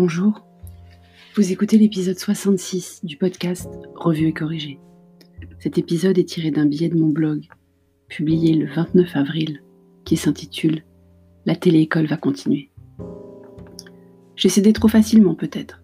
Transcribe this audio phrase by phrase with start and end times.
[0.00, 0.46] Bonjour,
[1.34, 4.78] vous écoutez l'épisode 66 du podcast Revue et corrigé.
[5.58, 7.48] Cet épisode est tiré d'un billet de mon blog,
[8.06, 9.60] publié le 29 avril,
[10.04, 10.84] qui s'intitule
[11.46, 12.70] La télé-école va continuer.
[14.36, 15.82] J'ai cédé trop facilement peut-être.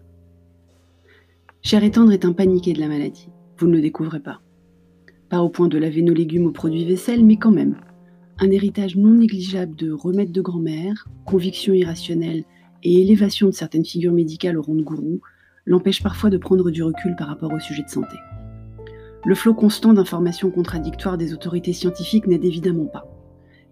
[1.61, 3.27] Cher et tendre est un paniqué de la maladie,
[3.57, 4.39] vous ne le découvrez pas.
[5.27, 7.75] Pas au point de laver nos légumes aux produits vaisselle, mais quand même.
[8.37, 12.45] Un héritage non négligeable de remèdes de grand-mère, convictions irrationnelles
[12.85, 15.19] et élévation de certaines figures médicales au rang de gourou
[15.65, 18.15] l'empêche parfois de prendre du recul par rapport au sujet de santé.
[19.25, 23.11] Le flot constant d'informations contradictoires des autorités scientifiques n'aide évidemment pas.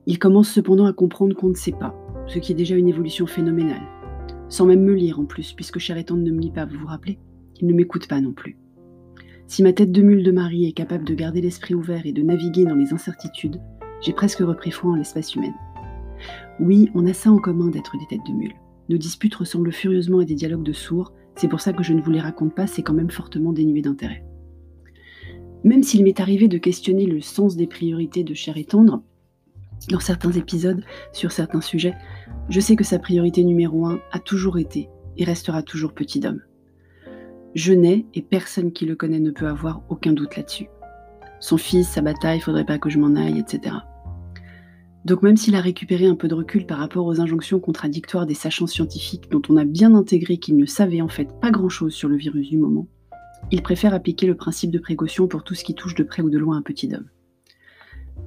[0.07, 1.95] Il commence cependant à comprendre qu'on ne sait pas,
[2.25, 3.83] ce qui est déjà une évolution phénoménale.
[4.49, 6.87] Sans même me lire en plus, puisque cher étant ne me lit pas, vous vous
[6.87, 7.19] rappelez?
[7.61, 8.57] Il ne m'écoute pas non plus.
[9.45, 12.23] Si ma tête de mule de mari est capable de garder l'esprit ouvert et de
[12.23, 13.61] naviguer dans les incertitudes,
[14.01, 15.53] j'ai presque repris foi en l'espace humaine.
[16.59, 18.55] Oui, on a ça en commun d'être des têtes de mule.
[18.89, 22.01] Nos disputes ressemblent furieusement à des dialogues de sourds, c'est pour ça que je ne
[22.01, 24.23] vous les raconte pas, c'est quand même fortement dénué d'intérêt.
[25.63, 29.01] Même s'il m'est arrivé de questionner le sens des priorités de Cher et Tendre,
[29.89, 31.95] dans certains épisodes, sur certains sujets,
[32.49, 36.41] je sais que sa priorité numéro un a toujours été et restera toujours Petit d'homme.
[37.55, 40.67] Je n'ai, et personne qui le connaît ne peut avoir aucun doute là-dessus.
[41.39, 43.75] Son fils, sa bataille, faudrait pas que je m'en aille, etc.
[45.05, 48.33] Donc même s'il a récupéré un peu de recul par rapport aux injonctions contradictoires des
[48.33, 52.07] sachants scientifiques dont on a bien intégré qu'ils ne savaient en fait pas grand-chose sur
[52.07, 52.87] le virus du moment,
[53.51, 56.29] il préfère appliquer le principe de précaution pour tout ce qui touche de près ou
[56.29, 57.07] de loin un petit homme.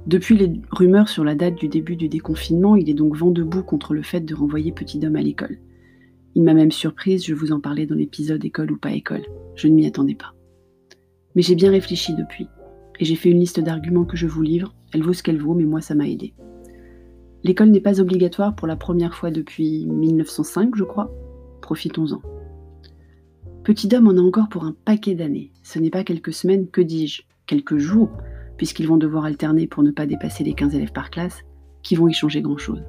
[0.07, 3.63] Depuis les rumeurs sur la date du début du déconfinement, il est donc vent debout
[3.63, 5.59] contre le fait de renvoyer petit homme à l'école.
[6.35, 9.25] Il m'a même surprise, je vous en parlais dans l'épisode école ou pas école.
[9.55, 10.35] Je ne m'y attendais pas.
[11.35, 12.47] Mais j'ai bien réfléchi depuis,
[13.01, 14.75] et j'ai fait une liste d'arguments que je vous livre.
[14.93, 16.35] Elle vaut ce qu'elle vaut, mais moi ça m'a aidé.
[17.47, 21.12] L'école n'est pas obligatoire pour la première fois depuis 1905, je crois.
[21.62, 22.20] Profitons-en.
[23.62, 25.52] Petit homme en a encore pour un paquet d'années.
[25.62, 28.11] Ce n'est pas quelques semaines, que dis-je, quelques jours,
[28.56, 31.45] puisqu'ils vont devoir alterner pour ne pas dépasser les 15 élèves par classe,
[31.85, 32.83] qui vont y changer grand-chose.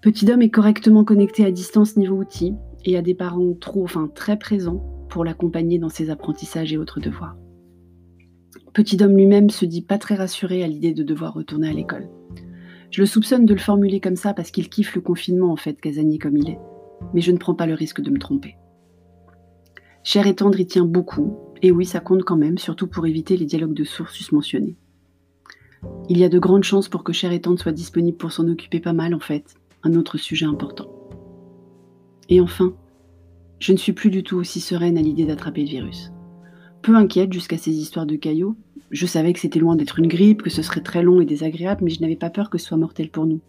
[0.00, 4.08] Petit homme est correctement connecté à distance niveau outils et a des parents trop, enfin
[4.14, 7.36] très présents pour l'accompagner dans ses apprentissages et autres devoirs.
[8.72, 12.08] Petit homme lui-même se dit pas très rassuré à l'idée de devoir retourner à l'école.
[12.90, 15.78] Je le soupçonne de le formuler comme ça parce qu'il kiffe le confinement en fait,
[15.78, 16.58] casanier comme il est.
[17.12, 18.56] Mais je ne prends pas le risque de me tromper.
[20.04, 23.36] Cher et tendre y tient beaucoup, et oui, ça compte quand même, surtout pour éviter
[23.36, 24.76] les dialogues de sources mentionnés.
[26.08, 28.48] Il y a de grandes chances pour que Cher et tendre soit disponible pour s'en
[28.48, 30.88] occuper pas mal en fait, un autre sujet important.
[32.30, 32.74] Et enfin,
[33.58, 36.10] je ne suis plus du tout aussi sereine à l'idée d'attraper le virus
[36.82, 38.56] peu inquiète jusqu'à ces histoires de caillots.
[38.90, 41.84] Je savais que c'était loin d'être une grippe, que ce serait très long et désagréable,
[41.84, 43.40] mais je n'avais pas peur que ce soit mortel pour nous.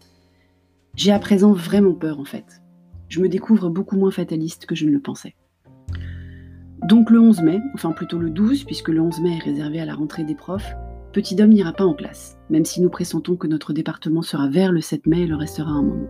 [0.96, 2.62] J'ai à présent vraiment peur en fait.
[3.08, 5.34] Je me découvre beaucoup moins fataliste que je ne le pensais.
[6.88, 9.86] Donc le 11 mai, enfin plutôt le 12, puisque le 11 mai est réservé à
[9.86, 10.74] la rentrée des profs,
[11.14, 14.72] Petit homme n'ira pas en classe, même si nous pressentons que notre département sera vers
[14.72, 16.08] le 7 mai et le restera un moment.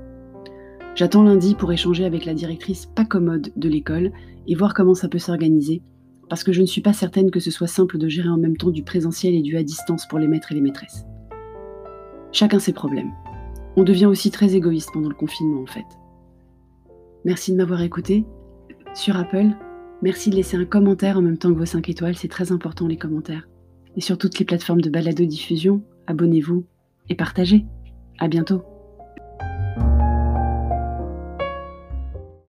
[0.94, 4.12] J'attends lundi pour échanger avec la directrice pas commode de l'école
[4.46, 5.82] et voir comment ça peut s'organiser
[6.28, 8.56] parce que je ne suis pas certaine que ce soit simple de gérer en même
[8.56, 11.04] temps du présentiel et du à distance pour les maîtres et les maîtresses.
[12.32, 13.12] Chacun ses problèmes.
[13.76, 15.86] On devient aussi très égoïste pendant le confinement en fait.
[17.24, 18.24] Merci de m'avoir écouté.
[18.94, 19.48] Sur Apple,
[20.02, 22.86] merci de laisser un commentaire en même temps que vos 5 étoiles, c'est très important
[22.86, 23.48] les commentaires.
[23.96, 26.64] Et sur toutes les plateformes de balado-diffusion, abonnez-vous
[27.08, 27.64] et partagez.
[28.18, 28.73] À bientôt.